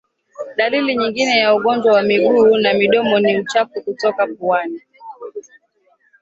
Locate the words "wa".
1.93-2.01